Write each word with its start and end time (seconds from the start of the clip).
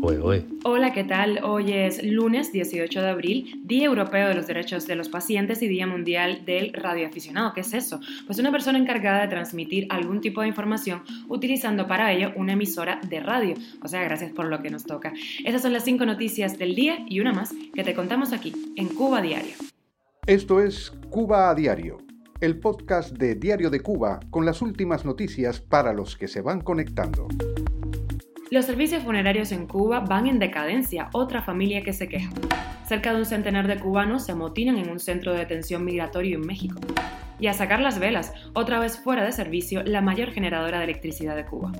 Hola, 0.00 0.92
¿qué 0.92 1.02
tal? 1.02 1.40
Hoy 1.42 1.72
es 1.72 2.04
lunes 2.04 2.52
18 2.52 3.00
de 3.00 3.08
abril, 3.08 3.62
Día 3.64 3.86
Europeo 3.86 4.28
de 4.28 4.34
los 4.34 4.46
Derechos 4.46 4.86
de 4.86 4.94
los 4.94 5.08
Pacientes 5.08 5.60
y 5.60 5.66
Día 5.66 5.88
Mundial 5.88 6.44
del 6.44 6.72
Radioaficionado. 6.72 7.52
¿Qué 7.52 7.62
es 7.62 7.74
eso? 7.74 7.98
Pues 8.26 8.38
una 8.38 8.52
persona 8.52 8.78
encargada 8.78 9.22
de 9.22 9.28
transmitir 9.28 9.88
algún 9.90 10.20
tipo 10.20 10.40
de 10.40 10.48
información 10.48 11.02
utilizando 11.28 11.88
para 11.88 12.12
ello 12.12 12.32
una 12.36 12.52
emisora 12.52 13.00
de 13.08 13.18
radio. 13.18 13.54
O 13.82 13.88
sea, 13.88 14.04
gracias 14.04 14.30
por 14.30 14.46
lo 14.46 14.62
que 14.62 14.70
nos 14.70 14.84
toca. 14.84 15.12
Esas 15.44 15.62
son 15.62 15.72
las 15.72 15.84
cinco 15.84 16.06
noticias 16.06 16.58
del 16.58 16.76
día 16.76 17.04
y 17.08 17.18
una 17.18 17.32
más 17.32 17.52
que 17.74 17.82
te 17.82 17.94
contamos 17.94 18.32
aquí, 18.32 18.52
en 18.76 18.88
Cuba 18.88 19.20
Diario. 19.20 19.54
Esto 20.26 20.60
es 20.60 20.92
Cuba 21.10 21.50
a 21.50 21.54
Diario, 21.56 21.98
el 22.40 22.60
podcast 22.60 23.16
de 23.16 23.34
Diario 23.34 23.68
de 23.68 23.80
Cuba 23.80 24.20
con 24.30 24.46
las 24.46 24.62
últimas 24.62 25.04
noticias 25.04 25.60
para 25.60 25.92
los 25.92 26.16
que 26.16 26.28
se 26.28 26.40
van 26.40 26.60
conectando. 26.60 27.26
Los 28.50 28.64
servicios 28.64 29.02
funerarios 29.02 29.52
en 29.52 29.66
Cuba 29.66 30.00
van 30.00 30.26
en 30.26 30.38
decadencia, 30.38 31.10
otra 31.12 31.42
familia 31.42 31.82
que 31.82 31.92
se 31.92 32.08
queja. 32.08 32.30
Cerca 32.86 33.12
de 33.12 33.18
un 33.18 33.26
centenar 33.26 33.66
de 33.66 33.78
cubanos 33.78 34.24
se 34.24 34.32
amotinan 34.32 34.78
en 34.78 34.88
un 34.88 35.00
centro 35.00 35.32
de 35.32 35.40
detención 35.40 35.84
migratorio 35.84 36.38
en 36.38 36.46
México. 36.46 36.80
Y 37.38 37.48
a 37.48 37.52
sacar 37.52 37.80
las 37.80 37.98
velas, 37.98 38.32
otra 38.54 38.80
vez 38.80 38.98
fuera 38.98 39.22
de 39.22 39.32
servicio, 39.32 39.82
la 39.84 40.00
mayor 40.00 40.30
generadora 40.30 40.78
de 40.78 40.84
electricidad 40.84 41.36
de 41.36 41.44
Cuba. 41.44 41.72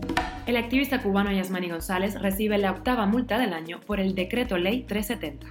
El 0.47 0.59
activista 0.59 1.03
cubano 1.03 1.33
Yasmani 1.33 1.71
González 1.71 2.21
recibe 2.21 2.59
la 2.59 2.73
octava 2.73 3.07
multa 3.07 3.39
del 3.39 3.55
año 3.55 3.81
por 3.81 3.99
el 3.99 4.15
decreto 4.15 4.59
ley 4.59 4.83
370. 4.83 5.47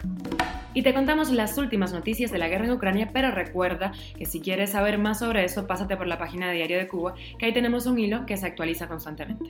Y 0.76 0.84
te 0.84 0.94
contamos 0.94 1.32
las 1.32 1.58
últimas 1.58 1.94
noticias 1.94 2.30
de 2.30 2.38
la 2.38 2.48
guerra 2.48 2.66
en 2.66 2.74
Ucrania, 2.74 3.10
pero 3.12 3.32
recuerda 3.32 3.92
que 4.16 4.28
si 4.28 4.40
quieres 4.40 4.70
saber 4.70 5.00
más 5.00 5.18
sobre 5.18 5.44
eso, 5.44 5.66
pásate 5.66 5.98
por 5.98 6.06
la 6.06 6.20
página 6.20 6.48
de 6.48 6.58
Diario 6.58 6.78
de 6.78 6.88
Cuba, 6.88 7.16
que 7.40 7.48
ahí 7.48 7.54
tenemos 7.54 7.88
un 7.88 7.98
hilo 7.98 8.28
que 8.28 8.38
se 8.38 8.46
actualiza 8.46 8.88
constantemente. 8.88 9.50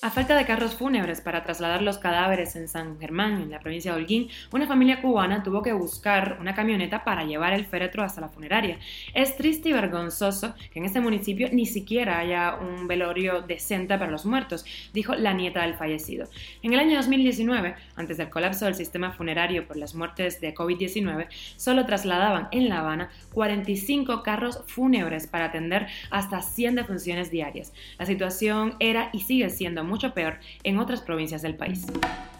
A 0.00 0.10
falta 0.10 0.36
de 0.36 0.46
carros 0.46 0.76
fúnebres 0.76 1.20
para 1.20 1.42
trasladar 1.42 1.82
los 1.82 1.98
cadáveres 1.98 2.54
en 2.54 2.68
San 2.68 3.00
Germán, 3.00 3.42
en 3.42 3.50
la 3.50 3.58
provincia 3.58 3.92
de 3.92 3.98
Holguín, 3.98 4.28
una 4.52 4.68
familia 4.68 5.02
cubana 5.02 5.42
tuvo 5.42 5.60
que 5.60 5.72
buscar 5.72 6.38
una 6.40 6.54
camioneta 6.54 7.02
para 7.02 7.24
llevar 7.24 7.52
el 7.52 7.64
féretro 7.64 8.04
hasta 8.04 8.20
la 8.20 8.28
funeraria. 8.28 8.78
Es 9.12 9.36
triste 9.36 9.70
y 9.70 9.72
vergonzoso 9.72 10.54
que 10.72 10.78
en 10.78 10.84
este 10.84 11.00
municipio 11.00 11.48
ni 11.50 11.66
siquiera 11.66 12.20
haya 12.20 12.54
un 12.54 12.86
velorio 12.86 13.42
decente 13.42 13.98
para 13.98 14.12
los 14.12 14.24
muertos, 14.24 14.64
dijo 14.94 15.16
la 15.16 15.32
nieta 15.32 15.62
del 15.62 15.74
fallecido. 15.74 16.28
En 16.62 16.72
el 16.72 16.78
año 16.78 16.94
2019, 16.94 17.74
antes 17.96 18.18
del 18.18 18.30
colapso 18.30 18.66
del 18.66 18.76
sistema 18.76 19.10
funerario 19.10 19.66
por 19.66 19.76
las 19.76 19.96
muertes 19.96 20.40
de 20.40 20.54
COVID-19, 20.54 21.26
solo 21.56 21.86
trasladaban 21.86 22.46
en 22.52 22.68
La 22.68 22.78
Habana 22.78 23.10
45 23.32 24.22
carros 24.22 24.62
fúnebres 24.68 25.26
para 25.26 25.46
atender 25.46 25.88
hasta 26.10 26.40
100 26.40 26.76
defunciones 26.76 27.32
diarias. 27.32 27.72
La 27.98 28.06
situación 28.06 28.76
era 28.78 29.10
y 29.12 29.22
sigue 29.22 29.50
siendo 29.50 29.87
mucho 29.88 30.14
peor 30.14 30.38
en 30.62 30.78
otras 30.78 31.00
provincias 31.00 31.42
del 31.42 31.56
país. 31.56 31.86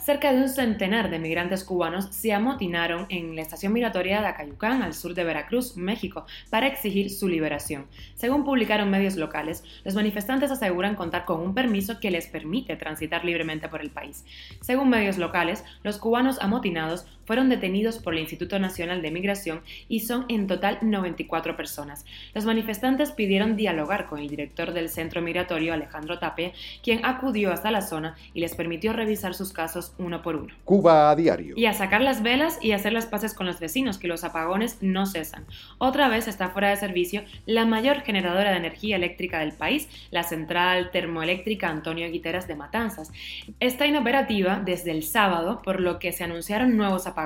Cerca 0.09 0.33
de 0.33 0.41
un 0.41 0.49
centenar 0.49 1.11
de 1.11 1.19
migrantes 1.19 1.65
cubanos 1.65 2.07
se 2.07 2.33
amotinaron 2.33 3.05
en 3.11 3.37
la 3.37 3.43
estación 3.43 3.75
migratoria 3.75 4.23
de 4.23 4.29
Acayucán, 4.29 4.83
al 4.83 4.95
sur 4.95 5.13
de 5.13 5.23
Veracruz, 5.23 5.77
México, 5.77 6.25
para 6.49 6.67
exigir 6.67 7.11
su 7.11 7.29
liberación. 7.29 7.89
Según 8.15 8.43
publicaron 8.43 8.89
medios 8.89 9.17
locales, 9.17 9.65
los 9.85 9.95
manifestantes 9.95 10.51
aseguran 10.51 10.95
contar 10.95 11.27
con 11.27 11.41
un 11.41 11.55
permiso 11.55 12.01
que 12.01 12.11
les 12.11 12.27
permite 12.27 12.77
transitar 12.77 13.23
libremente 13.23 13.69
por 13.69 13.83
el 13.83 13.91
país. 13.91 14.25
Según 14.63 14.89
medios 14.89 15.19
locales, 15.19 15.63
los 15.83 15.99
cubanos 15.99 16.39
amotinados 16.41 17.07
fueron 17.29 17.51
detenidos 17.51 17.99
por 17.99 18.15
el 18.15 18.21
Instituto 18.21 18.59
Nacional 18.59 19.03
de 19.03 19.11
Migración 19.11 19.61
y 19.87 20.01
son 20.01 20.25
en 20.31 20.47
total 20.47 20.79
94 20.81 21.57
personas. 21.57 22.07
Los 22.33 22.47
manifestantes 22.47 23.13
pidieron 23.13 23.55
dialogar 23.55 24.07
con 24.07 24.19
el 24.19 24.31
director 24.31 24.73
del 24.73 24.89
centro 24.89 25.21
migratorio, 25.21 25.75
Alejandro 25.75 26.19
Tapia, 26.19 26.53
quien 26.83 27.05
acudió 27.05 27.53
hasta 27.53 27.71
la 27.71 27.83
zona 27.83 28.17
y 28.33 28.41
les 28.41 28.55
permitió 28.55 28.95
revisar 28.95 29.35
sus 29.35 29.53
casos 29.53 29.93
uno 29.99 30.23
por 30.23 30.37
uno. 30.37 30.55
Cuba 30.65 31.11
a 31.11 31.17
diario. 31.17 31.53
Y 31.55 31.67
a 31.67 31.75
sacar 31.75 32.01
las 32.01 32.23
velas 32.23 32.59
y 32.63 32.73
hacer 32.73 32.95
las 32.95 33.05
paces 33.05 33.35
con 33.35 33.45
los 33.45 33.61
vecinos, 33.61 33.99
que 33.99 34.09
los 34.09 34.25
apagones 34.25 34.79
no 34.81 35.05
cesan. 35.05 35.45
Otra 35.77 36.09
vez 36.09 36.29
está 36.29 36.49
fuera 36.49 36.71
de 36.71 36.77
servicio 36.77 37.25
la 37.45 37.67
mayor 37.67 38.01
generadora 38.01 38.53
de 38.53 38.57
energía 38.57 38.97
eléctrica 38.97 39.41
del 39.41 39.53
país, 39.53 39.87
la 40.11 40.23
central 40.23 40.91
termoeléctrica 40.93 41.69
Antonio 41.69 42.11
Guiteras 42.11 42.49
de 42.49 42.55
Matanzas. 42.55 43.13
Está 43.61 43.87
inoperativa 43.87 44.63
desde 44.65 44.93
el 44.93 45.03
sábado, 45.03 45.61
por 45.63 45.79
lo 45.83 45.99
que 45.99 46.13
se 46.13 46.25
anunciaron 46.25 46.75
nuevos 46.79 47.07
apagones. 47.07 47.18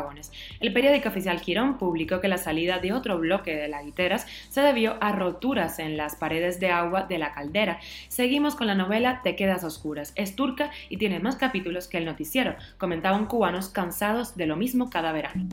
El 0.60 0.72
periódico 0.72 1.08
oficial 1.08 1.41
Quirón 1.41 1.78
publicó 1.78 2.20
que 2.20 2.28
la 2.28 2.38
salida 2.38 2.78
de 2.78 2.92
otro 2.92 3.19
bloque 3.19 3.54
de 3.56 3.69
la 3.69 3.82
Guiteras 3.82 4.26
se 4.48 4.60
debió 4.60 4.97
a 5.00 5.12
roturas 5.12 5.78
en 5.78 5.97
las 5.97 6.16
paredes 6.16 6.60
de 6.60 6.70
agua 6.70 7.03
de 7.03 7.19
la 7.19 7.32
caldera. 7.32 7.78
Seguimos 8.08 8.54
con 8.54 8.66
la 8.66 8.75
novela 8.75 9.20
Te 9.22 9.36
quedas 9.36 9.64
oscuras. 9.64 10.12
Es 10.16 10.36
turca 10.36 10.70
y 10.88 10.97
tiene 10.97 11.20
más 11.20 11.36
capítulos 11.36 11.88
que 11.88 11.98
el 11.98 12.04
noticiero, 12.04 12.56
comentaban 12.78 13.26
cubanos 13.26 13.69
cansados 13.69 14.36
de 14.36 14.47
lo 14.47 14.56
mismo 14.56 14.91
cada 14.91 15.12
verano. 15.12 15.48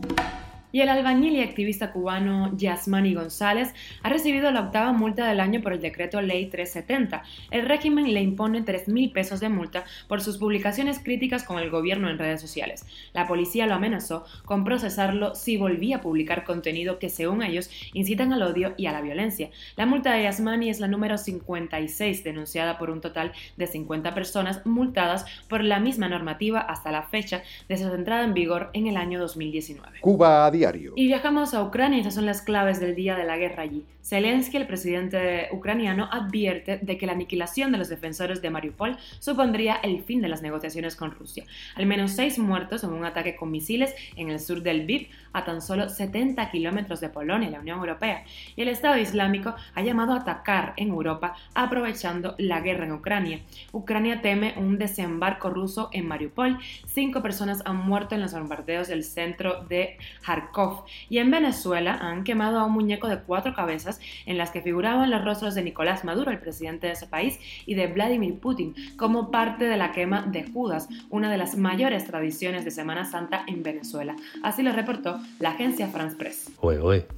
Y 0.72 0.82
el 0.82 0.90
albañil 0.90 1.34
y 1.34 1.42
activista 1.42 1.92
cubano 1.92 2.56
Yasmani 2.56 3.16
González 3.16 3.74
ha 4.04 4.10
recibido 4.10 4.52
la 4.52 4.62
octava 4.62 4.92
multa 4.92 5.28
del 5.28 5.40
año 5.40 5.62
por 5.62 5.74
el 5.74 5.82
decreto 5.82 6.22
Ley 6.22 6.46
370. 6.46 7.24
El 7.50 7.66
régimen 7.66 8.14
le 8.14 8.22
impone 8.22 8.62
3 8.62 8.88
mil 8.88 9.12
pesos 9.12 9.40
de 9.40 9.50
multa 9.50 9.84
por 10.08 10.22
sus 10.22 10.38
publicaciones 10.38 11.00
críticas 11.00 11.44
con 11.44 11.58
el 11.58 11.72
gobierno 11.72 12.08
en 12.08 12.20
redes 12.20 12.40
sociales. 12.40 12.86
La 13.14 13.28
policía 13.28 13.66
lo 13.66 13.74
amenazó 13.74 14.26
con 14.46 14.64
procesarlo 14.64 15.34
si 15.34 15.58
volvía 15.58 15.98
a 15.98 16.02
publicar 16.02 16.44
contenido 16.44 17.00
que, 17.00 17.10
según 17.10 17.42
ellos, 17.42 17.72
incitan 17.94 18.32
al 18.32 18.44
odio 18.44 18.76
y 18.78 18.86
a 18.86 18.92
la 18.92 19.02
violencia. 19.02 19.50
La 19.76 19.88
multa 19.88 20.14
de 20.14 20.24
Yasmani 20.24 20.70
es 20.70 20.80
la 20.80 20.88
número 20.88 21.18
56, 21.18 22.24
denunciada 22.24 22.78
por 22.78 22.92
un 22.92 23.02
total 23.02 23.32
de 23.58 23.66
50 23.66 24.14
personas 24.14 24.64
multadas 24.68 25.26
por 25.48 25.64
la 25.64 25.80
misma 25.80 26.10
normativa 26.10 26.60
hasta 26.60 26.92
la 26.92 27.04
fecha 27.04 27.42
de 27.68 27.78
su 27.78 27.92
entrada 27.92 28.24
en 28.24 28.36
vigor 28.36 28.70
en 28.74 28.86
el 28.86 28.98
año 28.98 29.20
2019. 29.20 30.02
Cuba 30.02 30.52
y 30.96 31.08
viajamos 31.08 31.54
a 31.54 31.64
Ucrania, 31.64 32.00
estas 32.00 32.16
son 32.16 32.26
las 32.26 32.42
claves 32.42 32.80
del 32.80 32.96
día 32.96 33.16
de 33.16 33.24
la 33.24 33.38
guerra 33.38 33.64
allí. 33.64 33.86
Zelensky, 34.04 34.58
el 34.58 34.66
presidente 34.66 35.48
ucraniano, 35.52 36.10
advierte 36.12 36.80
de 36.82 36.98
que 36.98 37.06
la 37.06 37.12
aniquilación 37.12 37.72
de 37.72 37.78
los 37.78 37.90
defensores 37.90 38.42
de 38.42 38.50
Mariupol 38.50 38.98
supondría 39.20 39.76
el 39.76 40.04
fin 40.04 40.22
de 40.22 40.30
las 40.30 40.42
negociaciones 40.42 40.96
con 40.96 41.12
Rusia. 41.12 41.46
Al 41.76 41.86
menos 41.86 42.12
seis 42.12 42.40
muertos 42.40 42.84
en 42.84 42.92
un 42.92 43.06
ataque 43.06 43.36
con 43.36 43.52
misiles 43.52 43.94
en 44.16 44.30
el 44.30 44.40
sur 44.40 44.64
del 44.64 44.86
Lviv, 44.86 45.10
a 45.32 45.46
tan 45.46 45.62
solo 45.62 45.90
70 45.90 46.50
kilómetros 46.50 47.02
de 47.02 47.10
Polonia 47.10 47.50
y 47.50 47.52
la 47.52 47.60
Unión 47.60 47.80
Europea. 47.80 48.24
Y 48.56 48.64
el 48.64 48.70
Estado 48.70 48.98
Islámico 48.98 49.54
ha 49.76 49.82
llamado 49.82 50.14
a 50.14 50.22
atacar 50.22 50.74
en 50.78 50.90
Europa 50.90 51.36
aprovechando 51.54 52.36
la 52.40 52.62
guerra 52.62 52.86
en 52.86 52.94
Ucrania. 52.94 53.40
Ucrania 53.72 54.22
teme 54.22 54.56
un 54.58 54.78
desembarco 54.78 55.50
ruso 55.50 55.90
en 55.94 56.08
Mariupol. 56.08 56.58
Cinco 56.88 57.22
personas 57.22 57.62
han 57.66 57.78
muerto 57.78 58.16
en 58.16 58.22
los 58.22 58.34
bombardeos 58.34 58.88
del 58.88 59.04
centro 59.04 59.64
de 59.66 59.98
Kharkov 60.50 60.86
y 61.10 61.18
en 61.20 61.32
Venezuela 61.32 61.98
han 62.02 62.24
quemado 62.24 62.60
a 62.60 62.66
un 62.66 62.74
muñeco 62.74 63.08
de 63.08 63.20
cuatro 63.20 63.54
cabezas 63.54 64.00
en 64.26 64.38
las 64.38 64.52
que 64.52 64.62
figuraban 64.62 65.10
los 65.10 65.24
rostros 65.24 65.56
de 65.56 65.64
Nicolás 65.64 66.04
Maduro, 66.04 66.32
el 66.32 66.40
presidente 66.40 66.88
de 66.88 66.94
ese 66.94 67.08
país, 67.08 67.40
y 67.66 67.76
de 67.76 67.88
Vladimir 67.88 68.40
Putin, 68.40 68.76
como 68.98 69.32
parte 69.32 69.66
de 69.66 69.78
la 69.78 69.92
quema 69.92 70.24
de 70.24 70.44
Judas, 70.44 70.88
una 71.10 71.32
de 71.32 71.38
las 71.38 71.58
mayores 71.58 72.06
tradiciones 72.06 72.66
de 72.66 72.72
Semana 72.72 73.06
Santa 73.06 73.44
en 73.48 73.64
Venezuela. 73.64 74.16
Así 74.44 74.64
lo 74.64 74.72
reportó 74.72 75.20
la 75.40 75.52
agencia 75.52 75.88
France 75.88 76.16
Press. 76.16 76.52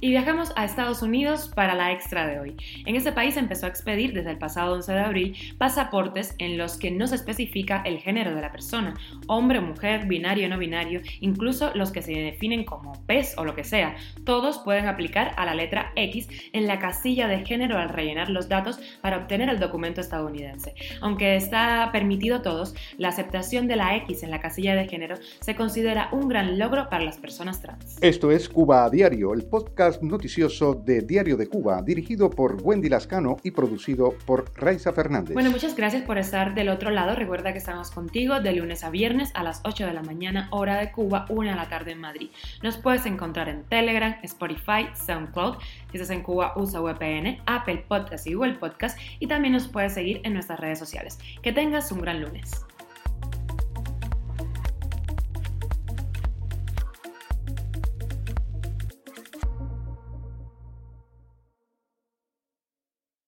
Y 0.00 0.08
viajamos 0.10 0.52
a 0.56 0.64
Estados 0.64 1.02
Unidos 1.02 1.50
para 1.54 1.74
la 1.74 1.92
extra 1.92 2.26
de 2.26 2.40
hoy. 2.40 2.56
En 2.86 2.96
ese 2.96 3.12
país 3.12 3.36
empezó 3.36 3.66
a 3.66 3.68
expedir 3.68 4.12
desde 4.12 4.30
el 4.30 4.38
pasado 4.38 4.74
11 4.74 4.92
de 4.92 5.00
abril 5.00 5.36
pasaportes 5.58 6.34
en 6.38 6.58
los 6.58 6.76
que 6.76 6.90
no 6.90 7.06
se 7.06 7.16
especifica 7.16 7.82
el 7.84 7.98
género 7.98 8.34
de 8.34 8.40
la 8.40 8.52
persona, 8.52 8.94
hombre 9.26 9.58
o 9.58 9.62
mujer, 9.62 10.06
binario 10.06 10.46
o 10.46 10.50
no 10.50 10.58
binario, 10.58 11.00
incluso 11.20 11.72
los 11.74 11.92
que 11.92 12.02
se 12.02 12.12
definen 12.12 12.64
como 12.64 12.92
o 13.36 13.44
lo 13.44 13.54
que 13.54 13.64
sea. 13.64 13.96
Todos 14.24 14.58
pueden 14.58 14.86
aplicar 14.86 15.32
a 15.36 15.44
la 15.44 15.54
letra 15.54 15.92
X 15.96 16.28
en 16.52 16.66
la 16.66 16.78
casilla 16.78 17.28
de 17.28 17.44
género 17.44 17.78
al 17.78 17.88
rellenar 17.88 18.30
los 18.30 18.48
datos 18.48 18.78
para 19.00 19.18
obtener 19.18 19.48
el 19.48 19.58
documento 19.58 20.00
estadounidense. 20.00 20.74
Aunque 21.00 21.36
está 21.36 21.90
permitido 21.92 22.36
a 22.36 22.42
todos, 22.42 22.74
la 22.98 23.08
aceptación 23.08 23.68
de 23.68 23.76
la 23.76 23.96
X 23.96 24.22
en 24.22 24.30
la 24.30 24.40
casilla 24.40 24.74
de 24.74 24.88
género 24.88 25.16
se 25.40 25.54
considera 25.56 26.08
un 26.12 26.28
gran 26.28 26.58
logro 26.58 26.88
para 26.88 27.04
las 27.04 27.18
personas 27.18 27.60
trans. 27.60 27.98
Esto 28.00 28.30
es 28.30 28.48
Cuba 28.48 28.84
a 28.84 28.90
Diario, 28.90 29.34
el 29.34 29.44
podcast 29.44 30.02
noticioso 30.02 30.74
de 30.74 31.02
Diario 31.02 31.36
de 31.36 31.46
Cuba, 31.46 31.82
dirigido 31.82 32.30
por 32.30 32.60
Wendy 32.62 32.88
Lascano 32.88 33.36
y 33.42 33.50
producido 33.50 34.14
por 34.26 34.52
Raiza 34.56 34.92
Fernández. 34.92 35.34
Bueno, 35.34 35.50
muchas 35.50 35.76
gracias 35.76 36.02
por 36.02 36.18
estar 36.18 36.54
del 36.54 36.68
otro 36.68 36.90
lado. 36.90 37.14
Recuerda 37.14 37.52
que 37.52 37.58
estamos 37.58 37.90
contigo 37.90 38.40
de 38.40 38.52
lunes 38.52 38.84
a 38.84 38.90
viernes 38.90 39.30
a 39.34 39.42
las 39.42 39.60
8 39.64 39.86
de 39.86 39.92
la 39.92 40.02
mañana, 40.02 40.48
hora 40.50 40.78
de 40.78 40.90
Cuba, 40.90 41.26
1 41.28 41.50
de 41.50 41.56
la 41.56 41.68
tarde 41.68 41.92
en 41.92 42.00
Madrid. 42.00 42.30
Nos 42.62 42.76
puedes 42.76 43.06
encontrar 43.12 43.48
en 43.48 43.64
Telegram, 43.64 44.16
Spotify, 44.22 44.88
SoundCloud. 44.94 45.58
Si 45.90 45.98
estás 45.98 46.10
en 46.10 46.22
Cuba, 46.22 46.52
usa 46.56 46.80
VPN, 46.80 47.40
Apple 47.46 47.84
Podcast 47.88 48.26
y 48.26 48.34
Google 48.34 48.54
Podcast. 48.54 48.98
Y 49.20 49.26
también 49.26 49.52
nos 49.52 49.68
puedes 49.68 49.94
seguir 49.94 50.20
en 50.24 50.34
nuestras 50.34 50.58
redes 50.58 50.78
sociales. 50.78 51.18
Que 51.42 51.52
tengas 51.52 51.92
un 51.92 52.00
gran 52.00 52.20
lunes. 52.20 52.64